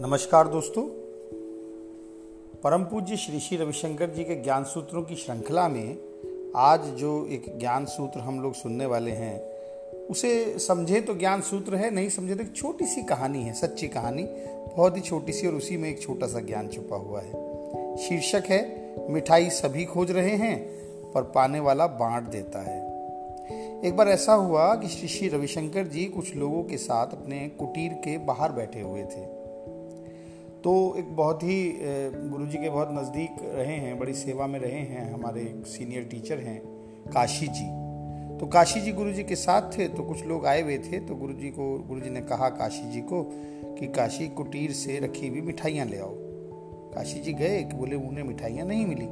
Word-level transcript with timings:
नमस्कार 0.00 0.48
दोस्तों। 0.48 0.82
परम 2.60 2.84
पूज्य 2.84 3.16
श्री 3.16 3.40
श्री 3.40 3.58
रविशंकर 3.58 4.10
जी 4.10 4.24
के 4.24 4.34
ज्ञान 4.34 4.64
सूत्रों 4.64 5.02
की 5.02 5.14
श्रृंखला 5.14 5.68
में 5.68 5.98
आज 6.56 6.84
जो 6.84 7.26
एक 7.26 7.58
ज्ञान 7.58 7.84
सूत्र 7.84 8.20
हम 8.20 8.40
लोग 8.40 8.54
सुनने 8.54 8.86
वाले 8.86 9.10
हैं, 9.10 9.40
उसे 10.06 10.58
समझे 10.58 11.00
तो 11.00 11.14
ज्ञान 11.14 11.40
सूत्र 11.40 11.74
है, 11.74 11.90
नहीं 11.90 12.08
समझे 12.08 12.34
तो 12.34 12.42
एक 12.42 12.56
छोटी 12.56 12.86
सी 12.86 13.02
कहानी 13.02 13.42
है, 13.42 13.52
सच्ची 13.52 13.88
कहानी, 13.88 14.22
बहुत 14.76 14.96
ही 14.96 15.00
छोटी 15.00 15.32
सी 15.32 15.46
और 15.46 15.54
उसी 15.54 15.76
में 15.76 15.90
एक 15.90 16.02
छोटा 16.02 16.26
सा 16.26 16.40
ज्ञान 16.40 16.68
छुपा 16.68 16.96
हुआ 16.96 17.20
है। 17.20 17.96
शीर्षक 17.96 18.42
है, 18.46 18.94
मिठाई 19.10 19.50
सभी 19.50 19.84
खोज 19.84 20.10
रहे 20.10 20.36
हैं, 20.36 20.66
पर 21.12 21.22
पाने 21.22 21.60
वाला 21.60 21.86
बांट 21.86 22.24
देता 22.24 22.58
है। 22.58 22.86
एक 23.84 23.96
बार 23.96 24.08
ऐसा 24.08 24.34
हुआ 24.34 24.74
कि 24.74 24.88
श्री 24.88 25.08
श्री 25.08 25.28
रविशंकर 25.28 25.86
जी 25.86 26.04
कुछ 26.04 26.36
लोगों 26.36 26.64
के 26.64 26.76
साथ 26.76 27.06
अपने 27.06 27.48
कुटीर 27.48 27.92
के 27.92 28.18
बाहर 28.18 28.52
बैठे 28.52 28.80
हुए 28.80 29.02
थे। 29.02 29.45
तो 30.64 30.94
एक 30.98 31.14
बहुत 31.16 31.42
ही 31.42 31.58
गुरु 31.80 32.46
जी 32.46 32.58
के 32.58 32.68
बहुत 32.70 32.88
नज़दीक 32.92 33.36
रहे 33.44 33.74
हैं, 33.76 33.98
बड़ी 33.98 34.12
सेवा 34.14 34.46
में 34.46 34.58
रहे 34.60 34.80
हैं, 34.82 35.12
हमारे 35.14 35.40
एक 35.40 35.66
सीनियर 35.66 36.04
टीचर 36.04 36.38
हैं, 36.38 36.60
काशी 37.12 37.46
जी। 37.48 37.66
तो 38.38 38.46
काशी 38.46 38.80
जी 38.80 38.92
गुरु 38.92 39.12
जी 39.12 39.22
के 39.24 39.36
साथ 39.36 39.76
थे 39.78 39.88
तो 39.88 40.02
कुछ 40.02 40.24
लोग 40.26 40.46
आए 40.46 40.62
हुए 40.62 40.78
थे 40.78 40.98
तो 41.00 41.14
गुरु 41.14 41.32
जी 41.32 41.48
को 41.48 41.78
गुरु 41.78 42.00
जी 42.00 42.10
ने 42.10 42.20
कहा 42.20 42.48
काशी 42.48 42.90
जी 42.90 43.00
को 43.00 43.22
कि 43.78 43.86
काशी 43.86 44.28
कुटीर 44.28 44.72
से 44.72 44.98
रखी 45.00 45.28
हुई 45.28 45.40
मिठाइयाँ 45.40 45.86
ले 45.86 45.98
आओ। 45.98 46.14
काशी 46.94 47.20
जी 47.20 47.32
गए, 47.32 47.62
कि 47.62 47.76
बोले, 47.76 47.96
उन्हें 47.96 48.24
मिठाइयाँ 48.24 48.66
नहीं 48.66 48.86
मिली। 48.86 49.06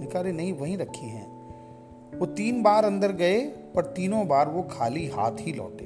निकाले 0.00 0.32
नहीं, 0.32 0.52
वहीं 0.52 0.76
रखी 0.78 1.06
हैं। 1.06 2.18
वो 2.18 2.26
तीन 2.26 2.62
बार 2.62 2.84
अंदर 2.84 3.12
गए, 3.12 3.40
पर 3.74 3.84
तीनों 3.86 4.26
बार 4.28 4.48
वो 4.48 4.62
खाली 4.62 5.06
हाथ 5.06 5.40
ही 5.40 5.52
लौटे। 5.52 5.84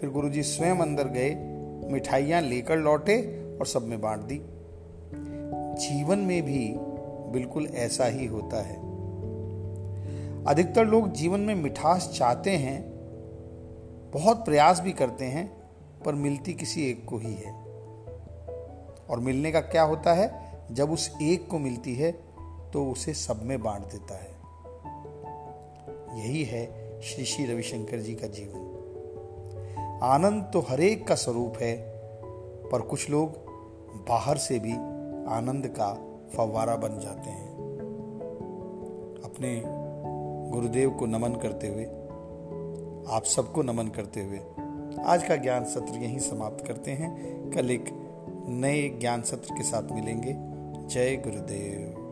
फिर 0.00 0.10
गुरुजी 0.10 0.42
स्वयं 0.42 0.76
अंदर 0.76 1.08
गए, 1.08 1.30
मिठाइयाँ 1.92 2.40
लेकर 2.42 2.76
लौटे 2.76 3.16
और 3.60 3.66
सब 3.66 3.82
में 3.82 4.00
बांट 4.00 4.20
दी। 4.20 4.42
जीवन 5.88 6.18
में 6.18 6.42
भी 6.42 6.74
बिल्कुल 7.32 7.66
ऐसा 7.66 8.04
ही 8.04 8.26
होता 8.26 8.62
है। 8.62 8.76
अधिकतर 10.44 10.84
लोग 10.84 11.12
जीवन 11.12 11.40
में 11.40 11.54
मिठास 11.54 12.14
चाहते 12.14 12.50
हैं, 12.50 12.92
बहुत 14.12 14.44
प्रयास 14.44 14.80
भी 14.80 14.92
करते 14.92 15.24
हैं, 15.24 15.70
पर 16.04 16.14
मिलती 16.14 16.52
किसी 16.52 16.90
एक 16.90 17.04
को 17.04 17.18
ही 17.18 17.34
है। 17.34 17.52
और 19.10 19.20
मिलने 19.20 19.52
का 19.52 19.60
क्या 19.60 19.82
होता 19.82 20.12
है? 20.12 20.46
जब 20.72 20.90
उस 20.90 21.14
एक 21.22 21.48
को 21.48 21.58
मिलती 21.58 21.94
है 21.94 22.12
तो 22.72 22.90
उसे 22.90 23.14
सब 23.14 23.42
में 23.42 23.62
बांट 23.62 23.82
देता 23.82 24.14
है। 24.14 24.36
यही 26.20 26.44
है 26.44 26.86
श्री 27.00 27.24
श्री 27.24 27.46
रविशंकर 27.46 27.98
जी 27.98 28.14
का 28.14 28.26
जीवन। 28.26 28.66
आनंद 30.02 30.50
तो 30.52 30.60
हरेक 30.60 31.06
का 31.06 31.14
स्वरूप 31.14 31.54
है, 31.60 31.76
पर 32.72 32.80
कुछ 32.80 33.10
लोग 33.10 33.45
बाहर 34.08 34.36
से 34.36 34.58
भी 34.58 34.72
आनंद 35.32 35.66
का 35.66 35.94
फवारा 36.36 36.76
बन 36.76 36.98
जाते 37.00 37.30
हैं। 37.30 37.56
अपने 39.24 39.62
गुरुदेव 40.52 40.90
को 40.90 41.06
नमन 41.06 41.32
करते 41.32 41.68
हुए, 41.68 41.84
आप 43.16 43.22
सबको 43.24 43.62
नमन 43.62 43.88
करते 43.88 44.24
हुए, 44.24 44.40
आज 45.04 45.24
का 45.24 45.36
ज्ञान 45.36 45.64
सत्र 45.64 45.94
यहीं 45.94 46.18
समाप्त 46.18 46.66
करते 46.66 46.90
हैं। 46.90 47.50
कल 47.50 47.70
एक 47.70 47.84
नए 48.48 48.88
ज्ञान 48.88 49.22
सत्र 49.22 49.54
के 49.54 49.62
साथ 49.62 49.92
मिलेंगे। 49.92 50.36
जय 50.88 51.16
गुरुदेव। 51.16 52.05